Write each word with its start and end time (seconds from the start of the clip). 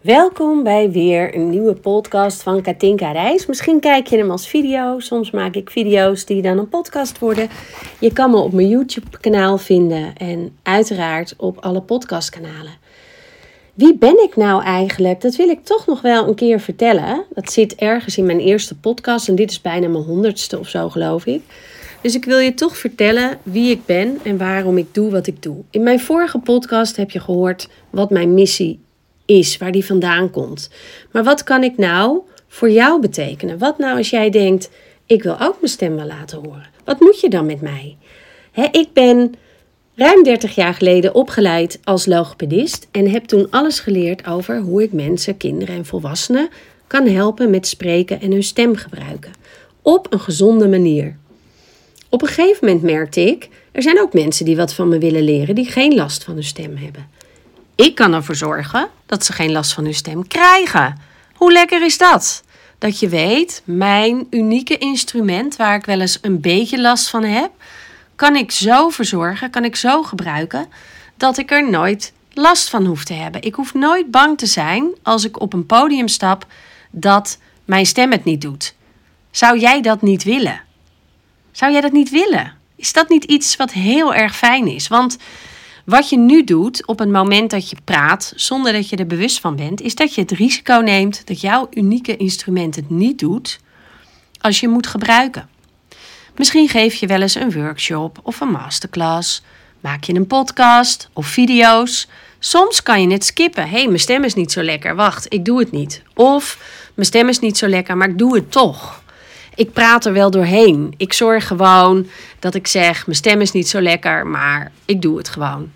Welkom 0.00 0.62
bij 0.62 0.90
weer 0.90 1.34
een 1.34 1.50
nieuwe 1.50 1.74
podcast 1.74 2.42
van 2.42 2.62
Katinka 2.62 3.12
Reis. 3.12 3.46
Misschien 3.46 3.80
kijk 3.80 4.06
je 4.06 4.16
hem 4.16 4.30
als 4.30 4.48
video. 4.48 4.98
Soms 4.98 5.30
maak 5.30 5.54
ik 5.54 5.70
video's 5.70 6.24
die 6.24 6.42
dan 6.42 6.58
een 6.58 6.68
podcast 6.68 7.18
worden. 7.18 7.48
Je 7.98 8.12
kan 8.12 8.30
me 8.30 8.36
op 8.36 8.52
mijn 8.52 8.68
YouTube-kanaal 8.68 9.58
vinden 9.58 10.16
en 10.16 10.56
uiteraard 10.62 11.34
op 11.36 11.58
alle 11.58 11.80
podcastkanalen. 11.82 12.72
Wie 13.74 13.96
ben 13.96 14.22
ik 14.22 14.36
nou 14.36 14.62
eigenlijk? 14.62 15.20
Dat 15.20 15.36
wil 15.36 15.48
ik 15.48 15.64
toch 15.64 15.86
nog 15.86 16.00
wel 16.00 16.28
een 16.28 16.34
keer 16.34 16.60
vertellen. 16.60 17.24
Dat 17.34 17.52
zit 17.52 17.74
ergens 17.74 18.18
in 18.18 18.26
mijn 18.26 18.40
eerste 18.40 18.78
podcast 18.78 19.28
en 19.28 19.34
dit 19.34 19.50
is 19.50 19.60
bijna 19.60 19.88
mijn 19.88 20.04
honderdste 20.04 20.58
of 20.58 20.68
zo, 20.68 20.88
geloof 20.88 21.26
ik. 21.26 21.42
Dus 22.00 22.14
ik 22.14 22.24
wil 22.24 22.38
je 22.38 22.54
toch 22.54 22.76
vertellen 22.76 23.38
wie 23.42 23.70
ik 23.70 23.86
ben 23.86 24.18
en 24.22 24.38
waarom 24.38 24.78
ik 24.78 24.94
doe 24.94 25.10
wat 25.10 25.26
ik 25.26 25.42
doe. 25.42 25.56
In 25.70 25.82
mijn 25.82 26.00
vorige 26.00 26.38
podcast 26.38 26.96
heb 26.96 27.10
je 27.10 27.20
gehoord 27.20 27.68
wat 27.90 28.10
mijn 28.10 28.34
missie 28.34 28.80
is, 29.30 29.56
waar 29.56 29.72
die 29.72 29.84
vandaan 29.84 30.30
komt. 30.30 30.70
Maar 31.10 31.24
wat 31.24 31.44
kan 31.44 31.62
ik 31.62 31.76
nou 31.76 32.20
voor 32.48 32.70
jou 32.70 33.00
betekenen? 33.00 33.58
Wat 33.58 33.78
nou 33.78 33.96
als 33.96 34.10
jij 34.10 34.30
denkt, 34.30 34.70
ik 35.06 35.22
wil 35.22 35.40
ook 35.40 35.56
mijn 35.60 35.72
stem 35.72 35.96
wel 35.96 36.06
laten 36.06 36.38
horen? 36.38 36.66
Wat 36.84 37.00
moet 37.00 37.20
je 37.20 37.28
dan 37.28 37.46
met 37.46 37.60
mij? 37.60 37.96
ik 38.72 38.92
ben 38.92 39.34
ruim 39.94 40.22
30 40.22 40.54
jaar 40.54 40.74
geleden 40.74 41.14
opgeleid 41.14 41.78
als 41.84 42.06
logopedist 42.06 42.88
en 42.90 43.10
heb 43.10 43.24
toen 43.24 43.46
alles 43.50 43.80
geleerd 43.80 44.26
over 44.26 44.58
hoe 44.58 44.82
ik 44.82 44.92
mensen, 44.92 45.36
kinderen 45.36 45.74
en 45.74 45.84
volwassenen 45.84 46.48
kan 46.86 47.06
helpen 47.06 47.50
met 47.50 47.66
spreken 47.66 48.20
en 48.20 48.32
hun 48.32 48.42
stem 48.42 48.76
gebruiken. 48.76 49.32
Op 49.82 50.12
een 50.12 50.20
gezonde 50.20 50.68
manier. 50.68 51.16
Op 52.08 52.22
een 52.22 52.28
gegeven 52.28 52.66
moment 52.66 52.82
merkte 52.82 53.20
ik, 53.20 53.48
er 53.72 53.82
zijn 53.82 54.00
ook 54.00 54.12
mensen 54.12 54.44
die 54.44 54.56
wat 54.56 54.74
van 54.74 54.88
me 54.88 54.98
willen 54.98 55.22
leren 55.22 55.54
die 55.54 55.66
geen 55.66 55.94
last 55.94 56.24
van 56.24 56.34
hun 56.34 56.44
stem 56.44 56.76
hebben. 56.76 57.08
Ik 57.80 57.94
kan 57.94 58.12
ervoor 58.12 58.34
zorgen 58.34 58.88
dat 59.06 59.24
ze 59.24 59.32
geen 59.32 59.52
last 59.52 59.72
van 59.72 59.84
hun 59.84 59.94
stem 59.94 60.26
krijgen. 60.26 60.98
Hoe 61.34 61.52
lekker 61.52 61.82
is 61.84 61.98
dat? 61.98 62.42
Dat 62.78 62.98
je 62.98 63.08
weet, 63.08 63.62
mijn 63.64 64.26
unieke 64.30 64.78
instrument 64.78 65.56
waar 65.56 65.74
ik 65.74 65.84
wel 65.84 66.00
eens 66.00 66.18
een 66.20 66.40
beetje 66.40 66.80
last 66.80 67.08
van 67.10 67.24
heb, 67.24 67.50
kan 68.16 68.36
ik 68.36 68.50
zo 68.50 68.88
verzorgen, 68.88 69.50
kan 69.50 69.64
ik 69.64 69.76
zo 69.76 70.02
gebruiken 70.02 70.68
dat 71.16 71.38
ik 71.38 71.50
er 71.50 71.70
nooit 71.70 72.12
last 72.32 72.68
van 72.68 72.84
hoef 72.84 73.04
te 73.04 73.12
hebben. 73.12 73.42
Ik 73.42 73.54
hoef 73.54 73.74
nooit 73.74 74.10
bang 74.10 74.38
te 74.38 74.46
zijn 74.46 74.90
als 75.02 75.24
ik 75.24 75.40
op 75.40 75.52
een 75.52 75.66
podium 75.66 76.08
stap 76.08 76.46
dat 76.90 77.38
mijn 77.64 77.86
stem 77.86 78.10
het 78.10 78.24
niet 78.24 78.40
doet. 78.40 78.74
Zou 79.30 79.58
jij 79.58 79.80
dat 79.80 80.02
niet 80.02 80.22
willen? 80.22 80.60
Zou 81.52 81.72
jij 81.72 81.80
dat 81.80 81.92
niet 81.92 82.10
willen? 82.10 82.52
Is 82.76 82.92
dat 82.92 83.08
niet 83.08 83.24
iets 83.24 83.56
wat 83.56 83.72
heel 83.72 84.14
erg 84.14 84.36
fijn 84.36 84.66
is? 84.66 84.88
Want 84.88 85.16
wat 85.84 86.08
je 86.08 86.18
nu 86.18 86.44
doet 86.44 86.86
op 86.86 86.98
het 86.98 87.10
moment 87.10 87.50
dat 87.50 87.70
je 87.70 87.76
praat, 87.84 88.32
zonder 88.36 88.72
dat 88.72 88.88
je 88.88 88.96
er 88.96 89.06
bewust 89.06 89.40
van 89.40 89.56
bent, 89.56 89.80
is 89.80 89.94
dat 89.94 90.14
je 90.14 90.20
het 90.20 90.30
risico 90.30 90.74
neemt 90.74 91.26
dat 91.26 91.40
jouw 91.40 91.66
unieke 91.70 92.16
instrument 92.16 92.76
het 92.76 92.90
niet 92.90 93.18
doet 93.18 93.60
als 94.40 94.60
je 94.60 94.68
moet 94.68 94.86
gebruiken. 94.86 95.48
Misschien 96.36 96.68
geef 96.68 96.94
je 96.94 97.06
wel 97.06 97.20
eens 97.20 97.34
een 97.34 97.52
workshop 97.52 98.18
of 98.22 98.40
een 98.40 98.50
masterclass, 98.50 99.42
maak 99.80 100.04
je 100.04 100.14
een 100.14 100.26
podcast 100.26 101.08
of 101.12 101.26
video's. 101.26 102.08
Soms 102.38 102.82
kan 102.82 103.00
je 103.00 103.12
het 103.12 103.24
skippen. 103.24 103.68
Hey, 103.68 103.86
mijn 103.86 103.98
stem 103.98 104.24
is 104.24 104.34
niet 104.34 104.52
zo 104.52 104.62
lekker. 104.62 104.94
Wacht, 104.94 105.32
ik 105.32 105.44
doe 105.44 105.58
het 105.58 105.70
niet. 105.70 106.02
Of 106.14 106.58
mijn 106.94 107.06
stem 107.06 107.28
is 107.28 107.38
niet 107.38 107.58
zo 107.58 107.68
lekker, 107.68 107.96
maar 107.96 108.08
ik 108.08 108.18
doe 108.18 108.34
het 108.34 108.52
toch. 108.52 108.99
Ik 109.60 109.72
praat 109.72 110.04
er 110.04 110.12
wel 110.12 110.30
doorheen. 110.30 110.94
Ik 110.96 111.12
zorg 111.12 111.46
gewoon 111.46 112.06
dat 112.38 112.54
ik 112.54 112.66
zeg: 112.66 113.06
mijn 113.06 113.18
stem 113.18 113.40
is 113.40 113.52
niet 113.52 113.68
zo 113.68 113.80
lekker, 113.80 114.26
maar 114.26 114.72
ik 114.84 115.02
doe 115.02 115.16
het 115.16 115.28
gewoon. 115.28 115.72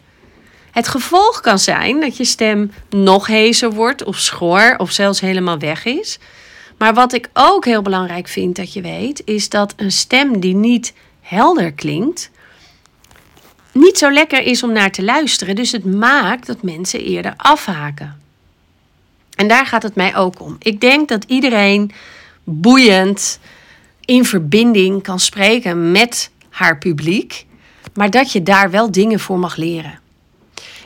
Het 0.70 0.88
gevolg 0.88 1.40
kan 1.40 1.58
zijn 1.58 2.00
dat 2.00 2.16
je 2.16 2.24
stem 2.24 2.72
nog 2.90 3.26
hezer 3.26 3.70
wordt 3.72 4.04
of 4.04 4.18
schor 4.18 4.74
of 4.76 4.90
zelfs 4.90 5.20
helemaal 5.20 5.58
weg 5.58 5.84
is. 5.84 6.18
Maar 6.78 6.94
wat 6.94 7.12
ik 7.12 7.28
ook 7.32 7.64
heel 7.64 7.82
belangrijk 7.82 8.28
vind 8.28 8.56
dat 8.56 8.72
je 8.72 8.80
weet, 8.80 9.22
is 9.24 9.48
dat 9.48 9.72
een 9.76 9.92
stem 9.92 10.40
die 10.40 10.54
niet 10.54 10.92
helder 11.20 11.72
klinkt, 11.72 12.30
niet 13.72 13.98
zo 13.98 14.12
lekker 14.12 14.42
is 14.42 14.62
om 14.62 14.72
naar 14.72 14.90
te 14.90 15.02
luisteren. 15.02 15.54
Dus 15.54 15.72
het 15.72 15.84
maakt 15.84 16.46
dat 16.46 16.62
mensen 16.62 17.00
eerder 17.00 17.34
afhaken. 17.36 18.20
En 19.36 19.48
daar 19.48 19.66
gaat 19.66 19.82
het 19.82 19.94
mij 19.94 20.16
ook 20.16 20.40
om. 20.40 20.56
Ik 20.58 20.80
denk 20.80 21.08
dat 21.08 21.24
iedereen 21.24 21.92
boeiend 22.44 23.38
in 24.04 24.24
verbinding 24.24 25.02
kan 25.02 25.20
spreken 25.20 25.92
met 25.92 26.30
haar 26.50 26.78
publiek, 26.78 27.46
maar 27.94 28.10
dat 28.10 28.32
je 28.32 28.42
daar 28.42 28.70
wel 28.70 28.90
dingen 28.90 29.20
voor 29.20 29.38
mag 29.38 29.56
leren. 29.56 29.98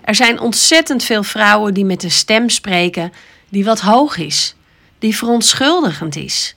Er 0.05 0.15
zijn 0.15 0.41
ontzettend 0.41 1.05
veel 1.05 1.23
vrouwen 1.23 1.75
die 1.75 1.85
met 1.85 2.03
een 2.03 2.11
stem 2.11 2.49
spreken 2.49 3.13
die 3.49 3.65
wat 3.65 3.81
hoog 3.81 4.17
is, 4.17 4.55
die 4.99 5.17
verontschuldigend 5.17 6.17
is, 6.17 6.57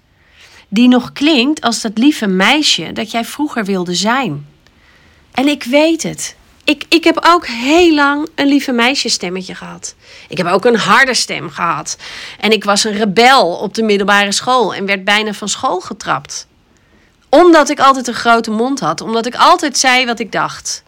die 0.68 0.88
nog 0.88 1.14
klinkt 1.14 1.62
als 1.62 1.82
dat 1.82 1.98
lieve 1.98 2.28
meisje 2.28 2.94
dat 2.94 3.12
jij 3.12 3.26
vroeger 3.26 3.66
wilde 3.66 3.96
zijn. 3.96 4.48
En 5.32 5.48
ik 5.48 5.64
weet 5.64 6.04
het. 6.04 6.36
Ik, 6.64 6.86
ik 6.90 7.04
heb 7.04 7.20
ook 7.26 7.48
heel 7.48 7.94
lang 7.94 8.30
een 8.36 8.48
lieve 8.48 8.72
meisjesstemmetje 8.72 9.56
gehad. 9.56 9.96
Ik 10.28 10.38
heb 10.38 10.48
ook 10.48 10.66
een 10.66 10.78
harde 10.78 11.14
stem 11.14 11.50
gehad. 11.50 11.98
En 12.40 12.52
ik 12.52 12.64
was 12.64 12.84
een 12.84 12.98
rebel 12.98 13.56
op 13.56 13.74
de 13.74 13.84
middelbare 13.84 14.32
school 14.32 14.74
en 14.74 14.86
werd 14.86 15.04
bijna 15.04 15.34
van 15.34 15.50
school 15.50 15.80
getrapt. 15.80 16.48
Omdat 17.32 17.70
ik 17.70 17.80
altijd 17.80 18.08
een 18.08 18.14
grote 18.14 18.52
mond 18.52 18.80
had, 18.80 19.02
omdat 19.02 19.26
ik 19.26 19.36
altijd 19.36 19.78
zei 19.78 20.06
wat 20.06 20.20
ik 20.20 20.32
dacht. 20.32 20.84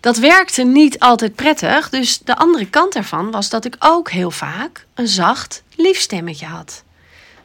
Dat 0.00 0.16
werkte 0.16 0.64
niet 0.64 0.98
altijd 0.98 1.34
prettig, 1.34 1.88
dus 1.88 2.18
de 2.18 2.36
andere 2.36 2.66
kant 2.70 2.94
ervan 2.94 3.30
was 3.30 3.48
dat 3.48 3.64
ik 3.64 3.76
ook 3.78 4.10
heel 4.10 4.30
vaak 4.30 4.86
een 4.94 5.08
zacht, 5.08 5.62
lief 5.76 5.98
stemmetje 6.00 6.46
had. 6.46 6.82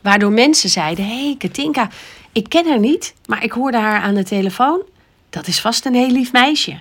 Waardoor 0.02 0.32
mensen 0.32 0.70
zeiden: 0.70 1.06
Hé, 1.06 1.24
hey, 1.24 1.36
Katinka, 1.38 1.90
ik 2.32 2.50
ken 2.50 2.68
haar 2.68 2.80
niet, 2.80 3.14
maar 3.26 3.44
ik 3.44 3.52
hoorde 3.52 3.78
haar 3.78 4.02
aan 4.02 4.16
de 4.16 4.24
telefoon. 4.24 4.82
Dat 5.30 5.48
is 5.48 5.60
vast 5.60 5.86
een 5.86 5.96
heel 5.96 6.12
lief 6.12 6.32
meisje. 6.32 6.80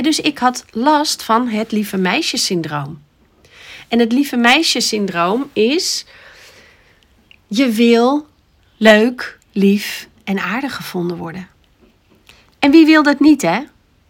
dus 0.00 0.20
ik 0.20 0.38
had 0.38 0.64
last 0.70 1.22
van 1.22 1.48
het 1.48 1.72
lieve 1.72 1.96
meisjesyndroom. 1.96 3.02
En 3.88 3.98
het 3.98 4.12
lieve 4.12 4.36
meisjesyndroom 4.36 5.50
is: 5.52 6.04
je 7.46 7.70
wil 7.70 8.26
leuk, 8.84 9.38
lief 9.52 10.08
en 10.24 10.38
aardig 10.38 10.74
gevonden 10.74 11.16
worden. 11.16 11.48
En 12.58 12.70
wie 12.70 12.86
wil 12.86 13.02
dat 13.02 13.20
niet, 13.20 13.42
hè? 13.42 13.60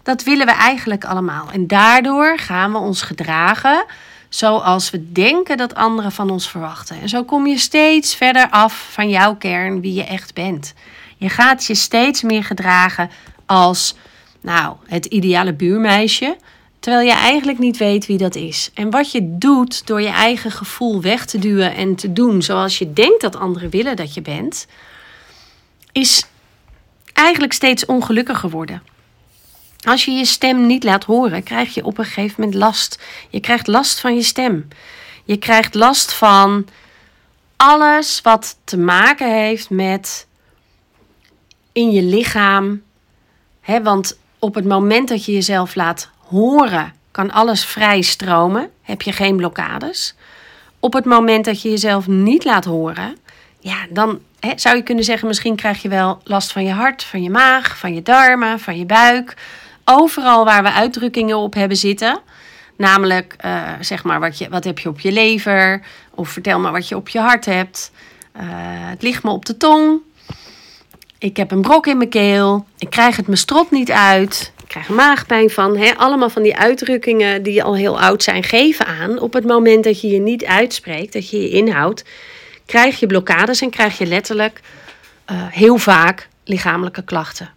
Dat 0.03 0.23
willen 0.23 0.47
we 0.47 0.53
eigenlijk 0.53 1.05
allemaal. 1.05 1.51
En 1.51 1.67
daardoor 1.67 2.39
gaan 2.39 2.73
we 2.73 2.79
ons 2.79 3.03
gedragen 3.03 3.85
zoals 4.29 4.91
we 4.91 5.13
denken 5.13 5.57
dat 5.57 5.75
anderen 5.75 6.13
van 6.13 6.31
ons 6.31 6.51
verwachten. 6.51 7.01
En 7.01 7.09
zo 7.09 7.25
kom 7.25 7.47
je 7.47 7.59
steeds 7.59 8.15
verder 8.15 8.51
af 8.51 8.89
van 8.93 9.09
jouw 9.09 9.37
kern, 9.37 9.81
wie 9.81 9.95
je 9.95 10.05
echt 10.05 10.35
bent. 10.35 10.75
Je 11.17 11.29
gaat 11.29 11.65
je 11.65 11.75
steeds 11.75 12.23
meer 12.23 12.45
gedragen 12.45 13.11
als, 13.47 13.95
nou, 14.41 14.77
het 14.87 15.05
ideale 15.05 15.53
buurmeisje, 15.53 16.37
terwijl 16.85 17.07
je 17.07 17.15
eigenlijk 17.15 17.59
niet 17.59 17.77
weet 17.77 18.07
wie 18.07 18.19
dat 18.19 18.35
is. 18.35 18.71
En 18.75 18.91
wat 18.91 19.13
je 19.13 19.39
doet 19.39 19.87
door 19.87 20.01
je 20.01 20.09
eigen 20.09 20.51
gevoel 20.51 21.01
weg 21.03 21.27
te 21.27 21.39
duwen 21.39 21.75
en 21.75 21.95
te 21.95 22.13
doen 22.13 22.43
zoals 22.43 22.79
je 22.79 22.93
denkt 22.93 23.21
dat 23.21 23.37
anderen 23.37 23.71
willen 23.71 23.97
dat 23.97 24.15
je 24.15 24.23
bent, 24.23 24.67
is 25.93 26.25
eigenlijk 27.13 27.53
steeds 27.53 27.87
ongelukkiger 27.87 28.51
worden. 28.51 28.83
Als 29.85 30.05
je 30.05 30.11
je 30.11 30.25
stem 30.25 30.67
niet 30.67 30.85
laat 30.85 31.05
horen, 31.05 31.43
krijg 31.43 31.75
je 31.75 31.85
op 31.85 31.99
een 31.99 32.05
gegeven 32.05 32.35
moment 32.39 32.59
last. 32.59 33.03
Je 33.31 33.41
krijgt 33.41 33.67
last 33.67 34.01
van 34.01 34.15
je 34.15 34.23
stem. 34.23 34.69
Je 35.25 35.37
krijgt 35.37 35.75
last 35.75 36.13
van 36.13 36.69
alles 37.57 38.21
wat 38.21 38.59
te 38.65 38.79
maken 38.79 39.35
heeft 39.35 39.71
met 39.71 40.27
in 41.73 41.91
je 41.91 42.03
lichaam. 42.03 42.83
He, 43.61 43.83
want 43.83 44.19
op 44.39 44.55
het 44.55 44.65
moment 44.65 45.09
dat 45.09 45.25
je 45.25 45.33
jezelf 45.33 45.75
laat 45.75 46.13
horen, 46.29 46.93
kan 47.11 47.31
alles 47.31 47.65
vrij 47.65 48.03
stromen. 48.03 48.71
Heb 48.83 49.03
je 49.03 49.13
geen 49.13 49.37
blokkades. 49.37 50.15
Op 50.81 50.93
het 50.93 51.05
moment 51.05 51.45
dat 51.45 51.63
je 51.63 51.71
jezelf 51.71 52.07
niet 52.07 52.45
laat 52.45 52.65
horen, 52.65 53.17
ja, 53.59 53.77
dan 53.91 54.19
zou 54.57 54.77
je 54.77 54.83
kunnen 54.83 55.05
zeggen: 55.05 55.29
misschien 55.29 55.57
krijg 55.57 55.83
je 55.83 55.89
wel 55.89 56.21
last 56.25 56.53
van 56.53 56.65
je 56.65 56.73
hart, 56.73 57.05
van 57.05 57.23
je 57.23 57.31
maag, 57.31 57.79
van 57.79 57.95
je 57.95 58.03
darmen, 58.03 58.61
van 58.61 58.79
je 58.79 58.87
buik 58.87 59.35
overal 59.85 60.45
waar 60.45 60.63
we 60.63 60.73
uitdrukkingen 60.73 61.37
op 61.37 61.55
hebben 61.55 61.77
zitten. 61.77 62.21
Namelijk, 62.77 63.37
uh, 63.45 63.71
zeg 63.81 64.05
maar, 64.05 64.21
wat, 64.21 64.39
je, 64.39 64.49
wat 64.49 64.65
heb 64.65 64.79
je 64.79 64.89
op 64.89 65.01
je 65.01 65.13
lever? 65.13 65.83
Of 66.15 66.29
vertel 66.29 66.59
maar 66.59 66.73
wat 66.73 66.89
je 66.89 66.97
op 66.97 67.09
je 67.09 67.19
hart 67.19 67.45
hebt. 67.45 67.93
Uh, 68.37 68.43
het 68.89 69.03
ligt 69.03 69.23
me 69.23 69.31
op 69.31 69.45
de 69.47 69.57
tong. 69.57 70.01
Ik 71.19 71.37
heb 71.37 71.51
een 71.51 71.63
brok 71.63 71.87
in 71.87 71.97
mijn 71.97 72.09
keel. 72.09 72.67
Ik 72.79 72.91
krijg 72.91 73.17
het 73.17 73.27
mijn 73.27 73.39
strot 73.39 73.71
niet 73.71 73.91
uit. 73.91 74.53
Krijg 74.75 74.89
maagpijn 74.89 75.51
van. 75.51 75.77
Hè? 75.77 75.97
Allemaal 75.97 76.31
van 76.31 76.43
die 76.43 76.57
uitdrukkingen 76.57 77.43
die 77.43 77.63
al 77.63 77.77
heel 77.77 78.01
oud 78.01 78.23
zijn, 78.23 78.43
geven 78.43 78.87
aan. 78.87 79.19
Op 79.19 79.33
het 79.33 79.45
moment 79.45 79.85
dat 79.85 80.01
je 80.01 80.09
je 80.09 80.19
niet 80.19 80.45
uitspreekt, 80.45 81.13
dat 81.13 81.31
je 81.31 81.41
je 81.41 81.49
inhoudt, 81.49 82.05
krijg 82.67 83.01
je 83.01 83.07
blokkades 83.07 83.61
en 83.61 83.71
krijg 83.71 83.99
je 83.99 84.07
letterlijk 84.07 84.61
uh, 85.31 85.37
heel 85.51 85.77
vaak 85.77 86.29
lichamelijke 86.45 87.05
klachten. 87.05 87.51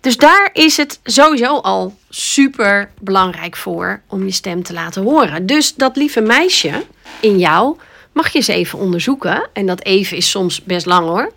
Dus 0.00 0.16
daar 0.16 0.50
is 0.52 0.76
het 0.76 1.00
sowieso 1.02 1.56
al 1.56 1.98
super 2.08 2.90
belangrijk 3.00 3.56
voor 3.56 4.00
om 4.08 4.24
je 4.24 4.32
stem 4.32 4.62
te 4.62 4.72
laten 4.72 5.02
horen. 5.02 5.46
Dus 5.46 5.74
dat 5.74 5.96
lieve 5.96 6.20
meisje 6.20 6.84
in 7.20 7.38
jou 7.38 7.76
mag 8.12 8.28
je 8.28 8.38
eens 8.38 8.48
even 8.48 8.78
onderzoeken. 8.78 9.48
En 9.52 9.66
dat 9.66 9.84
even 9.84 10.16
is 10.16 10.30
soms 10.30 10.64
best 10.64 10.86
lang 10.86 11.06
hoor. 11.06 11.32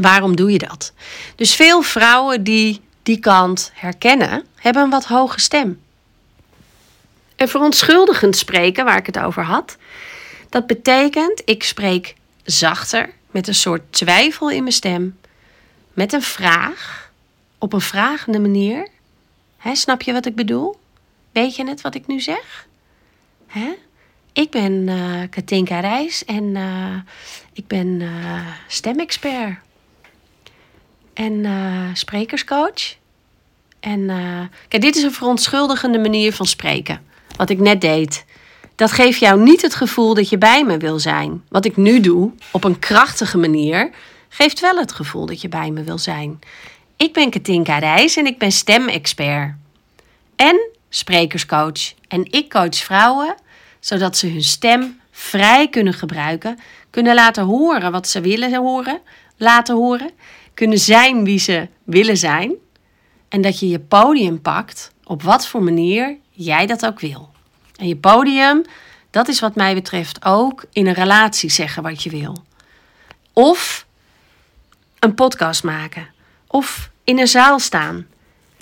Waarom 0.00 0.36
doe 0.36 0.50
je 0.50 0.58
dat? 0.58 0.92
Dus 1.36 1.54
veel 1.54 1.82
vrouwen 1.82 2.42
die 2.42 2.80
die 3.02 3.18
kant 3.18 3.70
herkennen, 3.74 4.46
hebben 4.54 4.82
een 4.82 4.90
wat 4.90 5.04
hoge 5.04 5.40
stem. 5.40 5.80
En 7.36 7.48
verontschuldigend 7.48 8.36
spreken, 8.36 8.84
waar 8.84 8.96
ik 8.96 9.06
het 9.06 9.18
over 9.18 9.42
had, 9.42 9.76
dat 10.48 10.66
betekent 10.66 11.42
ik 11.44 11.62
spreek 11.62 12.14
zachter, 12.44 13.10
met 13.30 13.48
een 13.48 13.54
soort 13.54 13.82
twijfel 13.92 14.50
in 14.50 14.62
mijn 14.62 14.74
stem, 14.74 15.18
met 15.92 16.12
een 16.12 16.22
vraag, 16.22 17.10
op 17.58 17.72
een 17.72 17.80
vragende 17.80 18.38
manier. 18.38 18.88
Snap 19.72 20.02
je 20.02 20.12
wat 20.12 20.26
ik 20.26 20.34
bedoel? 20.34 20.78
Weet 21.32 21.56
je 21.56 21.68
het 21.68 21.80
wat 21.80 21.94
ik 21.94 22.06
nu 22.06 22.20
zeg? 22.20 22.66
Ik 24.32 24.50
ben 24.50 24.72
uh, 24.72 25.20
Katinka 25.30 25.80
Reis 25.80 26.24
en 26.24 26.44
uh, 26.44 26.96
ik 27.52 27.66
ben 27.66 28.00
uh, 28.00 28.46
stemexpert 28.66 29.58
en 31.16 31.46
sprekerscoach. 31.92 32.96
En 33.80 34.06
kijk, 34.68 34.82
dit 34.82 34.96
is 34.96 35.02
een 35.02 35.12
verontschuldigende 35.12 35.98
manier 35.98 36.32
van 36.32 36.46
spreken. 36.46 37.00
Wat 37.36 37.50
ik 37.50 37.58
net 37.58 37.80
deed. 37.80 38.24
Dat 38.74 38.92
geeft 38.92 39.18
jou 39.18 39.40
niet 39.40 39.62
het 39.62 39.74
gevoel 39.74 40.14
dat 40.14 40.28
je 40.28 40.38
bij 40.38 40.64
me 40.64 40.76
wil 40.76 40.98
zijn. 40.98 41.42
Wat 41.48 41.64
ik 41.64 41.76
nu 41.76 42.00
doe, 42.00 42.32
op 42.50 42.64
een 42.64 42.78
krachtige 42.78 43.38
manier, 43.38 43.90
geeft 44.28 44.60
wel 44.60 44.76
het 44.76 44.92
gevoel 44.92 45.26
dat 45.26 45.40
je 45.40 45.48
bij 45.48 45.70
me 45.70 45.82
wil 45.82 45.98
zijn. 45.98 46.38
Ik 46.96 47.12
ben 47.12 47.30
Katinka 47.30 47.78
Reis 47.78 48.16
en 48.16 48.26
ik 48.26 48.38
ben 48.38 48.52
stemexpert. 48.52 49.54
En 50.36 50.70
sprekerscoach. 50.88 51.92
En 52.08 52.32
ik 52.32 52.50
coach 52.50 52.76
vrouwen 52.76 53.34
zodat 53.86 54.16
ze 54.16 54.26
hun 54.26 54.42
stem 54.42 55.00
vrij 55.10 55.68
kunnen 55.68 55.94
gebruiken, 55.94 56.58
kunnen 56.90 57.14
laten 57.14 57.44
horen 57.44 57.92
wat 57.92 58.08
ze 58.08 58.20
willen 58.20 58.54
horen, 58.54 59.00
laten 59.36 59.74
horen, 59.74 60.10
kunnen 60.56 60.78
zijn 60.78 61.24
wie 61.24 61.38
ze 61.38 61.68
willen 61.84 62.16
zijn 62.16 62.52
en 63.28 63.40
dat 63.40 63.58
je 63.58 63.68
je 63.68 63.80
podium 63.80 64.40
pakt 64.40 64.92
op 65.04 65.22
wat 65.22 65.46
voor 65.46 65.62
manier 65.62 66.16
jij 66.30 66.66
dat 66.66 66.86
ook 66.86 67.00
wil. 67.00 67.30
En 67.76 67.88
je 67.88 67.96
podium, 67.96 68.62
dat 69.10 69.28
is 69.28 69.40
wat 69.40 69.54
mij 69.54 69.74
betreft 69.74 70.24
ook 70.24 70.64
in 70.72 70.86
een 70.86 70.94
relatie 70.94 71.50
zeggen 71.50 71.82
wat 71.82 72.02
je 72.02 72.10
wil. 72.10 72.44
Of 73.32 73.86
een 74.98 75.14
podcast 75.14 75.64
maken. 75.64 76.08
Of 76.46 76.90
in 77.04 77.18
een 77.18 77.28
zaal 77.28 77.58
staan 77.58 78.06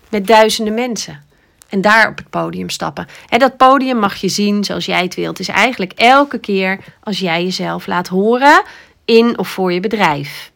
met 0.08 0.26
duizenden 0.26 0.75
mensen. 0.75 1.25
En 1.69 1.81
daar 1.81 2.08
op 2.08 2.17
het 2.17 2.31
podium 2.31 2.70
stappen. 2.70 3.06
En 3.29 3.38
dat 3.38 3.56
podium 3.56 3.99
mag 3.99 4.17
je 4.17 4.29
zien 4.29 4.64
zoals 4.64 4.85
jij 4.85 5.02
het 5.02 5.14
wilt. 5.14 5.38
Het 5.38 5.49
is 5.49 5.55
eigenlijk 5.55 5.93
elke 5.93 6.38
keer 6.38 6.79
als 7.02 7.19
jij 7.19 7.43
jezelf 7.43 7.87
laat 7.87 8.08
horen 8.08 8.62
in 9.05 9.38
of 9.38 9.49
voor 9.49 9.73
je 9.73 9.81
bedrijf. 9.81 10.52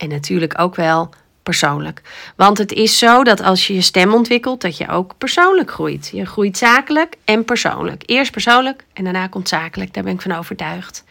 En 0.00 0.08
natuurlijk 0.08 0.58
ook 0.58 0.74
wel 0.74 1.10
persoonlijk. 1.42 2.02
Want 2.36 2.58
het 2.58 2.72
is 2.72 2.98
zo 2.98 3.24
dat 3.24 3.42
als 3.42 3.66
je 3.66 3.74
je 3.74 3.80
stem 3.80 4.14
ontwikkelt, 4.14 4.60
dat 4.60 4.76
je 4.76 4.88
ook 4.88 5.18
persoonlijk 5.18 5.70
groeit. 5.70 6.10
Je 6.12 6.26
groeit 6.26 6.58
zakelijk 6.58 7.16
en 7.24 7.44
persoonlijk. 7.44 8.02
Eerst 8.06 8.32
persoonlijk 8.32 8.84
en 8.92 9.04
daarna 9.04 9.26
komt 9.26 9.48
zakelijk. 9.48 9.94
Daar 9.94 10.04
ben 10.04 10.12
ik 10.12 10.20
van 10.20 10.32
overtuigd. 10.32 11.04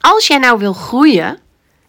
Als 0.00 0.26
jij 0.26 0.38
nou 0.38 0.58
wil 0.58 0.72
groeien 0.72 1.38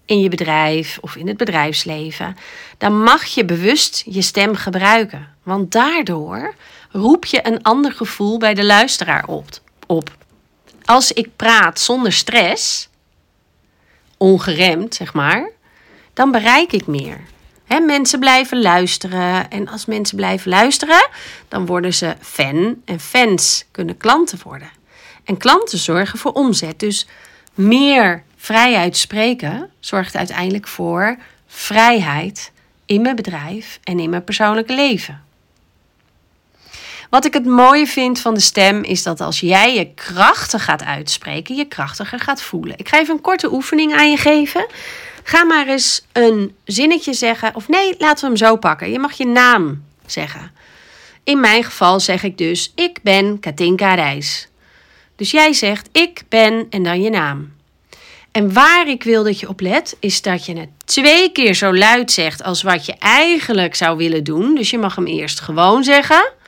in 0.06 0.20
je 0.20 0.30
bedrijf 0.30 0.98
of 1.02 1.16
in 1.16 1.28
het 1.28 1.38
bedrijfsleven, 1.38 2.36
dan 2.78 3.04
mag 3.04 3.26
je 3.26 3.46
bewust 3.46 4.04
je 4.06 4.22
stem 4.22 4.56
gebruiken. 4.56 5.28
Want 5.44 5.72
daardoor 5.72 6.56
roep 6.92 7.26
je 7.26 7.48
een 7.48 7.64
ander 7.64 7.92
gevoel 7.92 8.38
bij 8.38 8.54
de 8.54 8.66
luisteraar 8.66 9.28
op. 9.88 10.12
Als 10.86 11.12
ik 11.12 11.36
praat 11.36 11.80
zonder 11.80 12.14
stress, 12.14 12.90
ongeremd 14.24 14.96
zeg 14.96 15.14
maar, 15.14 15.50
dan 16.14 16.32
bereik 16.32 16.72
ik 16.72 16.88
meer. 16.88 17.22
He, 17.66 17.80
mensen 17.80 18.20
blijven 18.20 18.62
luisteren 18.62 19.50
en 19.50 19.68
als 19.68 19.86
mensen 19.86 20.16
blijven 20.18 20.50
luisteren, 20.50 21.10
dan 21.48 21.66
worden 21.66 21.94
ze 21.94 22.16
fan 22.22 22.82
en 22.86 23.00
fans 23.00 23.66
kunnen 23.72 23.98
klanten 23.98 24.40
worden. 24.44 24.70
En 25.24 25.38
klanten 25.38 25.78
zorgen 25.78 26.20
voor 26.20 26.32
omzet. 26.32 26.80
Dus 26.80 27.08
meer 27.54 28.24
vrijheid 28.38 28.98
spreken 28.98 29.70
zorgt 29.80 30.16
uiteindelijk 30.16 30.68
voor 30.68 31.18
vrijheid 31.48 32.52
in 32.86 33.02
mijn 33.02 33.16
bedrijf 33.16 33.80
en 33.84 34.00
in 34.00 34.10
mijn 34.10 34.24
persoonlijke 34.24 34.74
leven. 34.74 35.24
Wat 37.14 37.26
ik 37.26 37.34
het 37.34 37.46
mooie 37.46 37.88
vind 37.88 38.20
van 38.20 38.34
de 38.34 38.40
stem 38.40 38.84
is 38.84 39.04
dat 39.04 39.22
als 39.22 39.40
jij 39.40 39.76
je 39.76 39.94
krachtig 39.94 40.64
gaat 40.64 40.84
uitspreken, 40.84 41.56
je 41.56 41.66
krachtiger 41.66 42.20
gaat 42.20 42.42
voelen. 42.42 42.78
Ik 42.78 42.88
ga 42.88 43.00
even 43.00 43.16
een 43.16 43.22
korte 43.22 43.54
oefening 43.54 43.94
aan 43.94 44.12
je 44.12 44.18
geven. 44.18 44.66
Ga 45.24 45.44
maar 45.44 45.68
eens 45.68 46.06
een 46.12 46.56
zinnetje 46.66 47.14
zeggen. 47.14 47.56
Of 47.56 47.68
nee, 47.68 47.96
laten 47.98 48.22
we 48.22 48.28
hem 48.28 48.38
zo 48.38 48.56
pakken. 48.56 48.92
Je 48.92 49.00
mag 49.00 49.12
je 49.12 49.26
naam 49.26 49.84
zeggen. 50.06 50.52
In 51.24 51.40
mijn 51.40 51.64
geval 51.64 52.00
zeg 52.00 52.24
ik 52.24 52.38
dus: 52.38 52.72
Ik 52.76 53.00
ben 53.02 53.40
Katinka 53.40 53.94
Reis. 53.94 54.48
Dus 55.16 55.32
jij 55.32 55.54
zegt: 55.54 55.90
Ik 55.92 56.24
ben 56.30 56.68
en 56.70 56.84
dan 56.84 57.02
je 57.02 57.10
naam. 57.10 57.54
En 58.32 58.54
waar 58.54 58.88
ik 58.88 59.04
wil 59.04 59.24
dat 59.24 59.40
je 59.40 59.50
op 59.50 59.62
let, 59.62 59.98
is 60.00 60.22
dat 60.22 60.46
je 60.46 60.60
het 60.60 60.70
twee 60.86 61.32
keer 61.32 61.54
zo 61.54 61.76
luid 61.76 62.12
zegt 62.12 62.44
als 62.44 62.62
wat 62.62 62.86
je 62.86 62.96
eigenlijk 63.00 63.76
zou 63.76 63.98
willen 63.98 64.24
doen. 64.24 64.56
Dus 64.56 64.70
je 64.70 64.78
mag 64.78 64.96
hem 64.96 65.08
eerst 65.08 65.40
gewoon 65.40 65.84
zeggen 65.84 66.42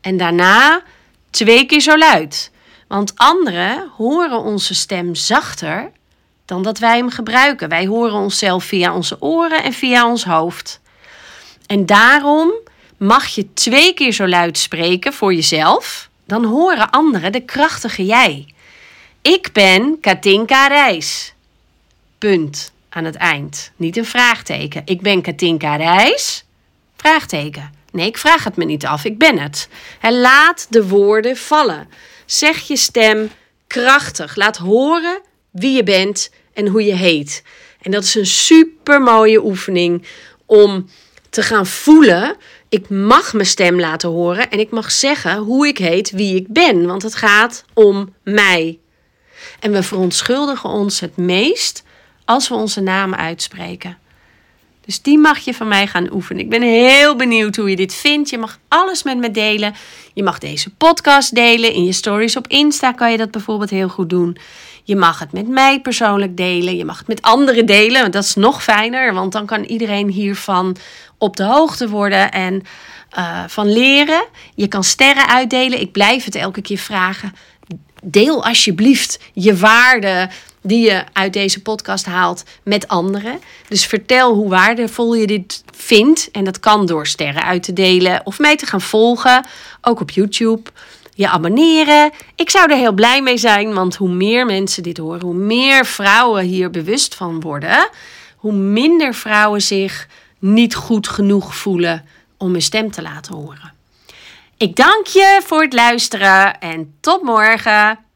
en 0.00 0.16
daarna 0.16 0.82
twee 1.30 1.66
keer 1.66 1.80
zo 1.80 1.98
luid. 1.98 2.50
Want 2.88 3.12
anderen 3.16 3.90
horen 3.96 4.38
onze 4.38 4.74
stem 4.74 5.14
zachter 5.14 5.90
dan 6.44 6.62
dat 6.62 6.78
wij 6.78 6.96
hem 6.96 7.10
gebruiken. 7.10 7.68
Wij 7.68 7.86
horen 7.86 8.14
onszelf 8.14 8.64
via 8.64 8.94
onze 8.94 9.16
oren 9.20 9.62
en 9.62 9.72
via 9.72 10.08
ons 10.08 10.24
hoofd. 10.24 10.80
En 11.66 11.86
daarom 11.86 12.52
mag 12.96 13.26
je 13.26 13.52
twee 13.52 13.94
keer 13.94 14.12
zo 14.12 14.28
luid 14.28 14.58
spreken 14.58 15.12
voor 15.12 15.34
jezelf. 15.34 16.08
Dan 16.26 16.44
horen 16.44 16.90
anderen 16.90 17.32
de 17.32 17.40
krachtige 17.40 18.04
jij. 18.04 18.46
Ik 19.22 19.52
ben 19.52 20.00
Katinka 20.00 20.66
Reis. 20.66 21.34
Punt 22.18 22.72
aan 22.88 23.04
het 23.04 23.16
eind. 23.16 23.72
Niet 23.76 23.96
een 23.96 24.04
vraagteken. 24.04 24.82
Ik 24.84 25.00
ben 25.00 25.22
Katinka 25.22 25.76
Reis. 25.76 26.44
Vraagteken. 26.96 27.77
Nee, 27.92 28.06
ik 28.06 28.18
vraag 28.18 28.44
het 28.44 28.56
me 28.56 28.64
niet 28.64 28.86
af. 28.86 29.04
Ik 29.04 29.18
ben 29.18 29.38
het. 29.38 29.68
laat 30.00 30.66
de 30.70 30.88
woorden 30.88 31.36
vallen. 31.36 31.88
Zeg 32.26 32.58
je 32.58 32.76
stem 32.76 33.30
krachtig. 33.66 34.36
Laat 34.36 34.56
horen 34.56 35.20
wie 35.50 35.76
je 35.76 35.82
bent 35.82 36.30
en 36.52 36.66
hoe 36.66 36.84
je 36.84 36.94
heet. 36.94 37.42
En 37.82 37.90
dat 37.90 38.04
is 38.04 38.14
een 38.14 38.26
super 38.26 39.02
mooie 39.02 39.44
oefening 39.44 40.06
om 40.46 40.88
te 41.30 41.42
gaan 41.42 41.66
voelen. 41.66 42.36
Ik 42.68 42.88
mag 42.88 43.32
mijn 43.32 43.46
stem 43.46 43.80
laten 43.80 44.08
horen 44.08 44.50
en 44.50 44.58
ik 44.58 44.70
mag 44.70 44.90
zeggen 44.90 45.36
hoe 45.36 45.66
ik 45.66 45.78
heet, 45.78 46.10
wie 46.10 46.34
ik 46.34 46.46
ben. 46.48 46.86
Want 46.86 47.02
het 47.02 47.14
gaat 47.14 47.64
om 47.74 48.14
mij. 48.22 48.78
En 49.60 49.72
we 49.72 49.82
verontschuldigen 49.82 50.70
ons 50.70 51.00
het 51.00 51.16
meest 51.16 51.82
als 52.24 52.48
we 52.48 52.54
onze 52.54 52.80
naam 52.80 53.14
uitspreken. 53.14 53.98
Dus 54.88 55.02
die 55.02 55.18
mag 55.18 55.38
je 55.38 55.54
van 55.54 55.68
mij 55.68 55.86
gaan 55.86 56.12
oefenen. 56.12 56.42
Ik 56.42 56.48
ben 56.48 56.62
heel 56.62 57.16
benieuwd 57.16 57.56
hoe 57.56 57.70
je 57.70 57.76
dit 57.76 57.94
vindt. 57.94 58.30
Je 58.30 58.38
mag 58.38 58.58
alles 58.68 59.02
met 59.02 59.18
me 59.18 59.30
delen. 59.30 59.74
Je 60.14 60.22
mag 60.22 60.38
deze 60.38 60.70
podcast 60.70 61.34
delen. 61.34 61.72
In 61.72 61.84
je 61.84 61.92
stories 61.92 62.36
op 62.36 62.46
Insta 62.46 62.92
kan 62.92 63.10
je 63.10 63.16
dat 63.16 63.30
bijvoorbeeld 63.30 63.70
heel 63.70 63.88
goed 63.88 64.10
doen. 64.10 64.36
Je 64.84 64.96
mag 64.96 65.18
het 65.18 65.32
met 65.32 65.48
mij 65.48 65.80
persoonlijk 65.80 66.36
delen. 66.36 66.76
Je 66.76 66.84
mag 66.84 66.98
het 66.98 67.06
met 67.06 67.22
anderen 67.22 67.66
delen. 67.66 68.10
Dat 68.10 68.24
is 68.24 68.34
nog 68.34 68.62
fijner, 68.62 69.14
want 69.14 69.32
dan 69.32 69.46
kan 69.46 69.64
iedereen 69.64 70.08
hiervan 70.08 70.76
op 71.18 71.36
de 71.36 71.44
hoogte 71.44 71.88
worden 71.88 72.32
en 72.32 72.62
uh, 73.18 73.44
van 73.46 73.72
leren. 73.72 74.24
Je 74.54 74.68
kan 74.68 74.84
sterren 74.84 75.28
uitdelen. 75.28 75.80
Ik 75.80 75.92
blijf 75.92 76.24
het 76.24 76.34
elke 76.34 76.62
keer 76.62 76.78
vragen. 76.78 77.32
Deel 78.02 78.44
alsjeblieft 78.44 79.18
je 79.32 79.56
waarde 79.56 80.28
die 80.62 80.90
je 80.90 81.04
uit 81.12 81.32
deze 81.32 81.62
podcast 81.62 82.06
haalt 82.06 82.44
met 82.62 82.88
anderen. 82.88 83.40
Dus 83.68 83.86
vertel 83.86 84.34
hoe 84.34 84.48
waardevol 84.48 85.14
je 85.14 85.26
dit 85.26 85.62
vindt. 85.74 86.30
En 86.30 86.44
dat 86.44 86.60
kan 86.60 86.86
door 86.86 87.06
sterren 87.06 87.44
uit 87.44 87.62
te 87.62 87.72
delen 87.72 88.20
of 88.24 88.38
mij 88.38 88.56
te 88.56 88.66
gaan 88.66 88.80
volgen, 88.80 89.46
ook 89.80 90.00
op 90.00 90.10
YouTube. 90.10 90.70
Je 91.14 91.28
abonneren. 91.28 92.10
Ik 92.34 92.50
zou 92.50 92.70
er 92.70 92.76
heel 92.76 92.92
blij 92.92 93.22
mee 93.22 93.38
zijn, 93.38 93.74
want 93.74 93.96
hoe 93.96 94.08
meer 94.08 94.46
mensen 94.46 94.82
dit 94.82 94.98
horen, 94.98 95.20
hoe 95.20 95.34
meer 95.34 95.86
vrouwen 95.86 96.44
hier 96.44 96.70
bewust 96.70 97.14
van 97.14 97.40
worden, 97.40 97.88
hoe 98.36 98.52
minder 98.52 99.14
vrouwen 99.14 99.62
zich 99.62 100.08
niet 100.38 100.74
goed 100.74 101.08
genoeg 101.08 101.56
voelen 101.56 102.04
om 102.36 102.52
hun 102.52 102.62
stem 102.62 102.90
te 102.90 103.02
laten 103.02 103.34
horen. 103.34 103.77
Ik 104.58 104.76
dank 104.76 105.06
je 105.06 105.40
voor 105.44 105.62
het 105.62 105.72
luisteren 105.72 106.60
en 106.60 106.96
tot 107.00 107.22
morgen. 107.22 108.07